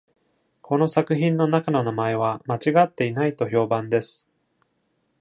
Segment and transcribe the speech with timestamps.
[0.63, 4.25] この作品の中の名前は間違っていないと評判です。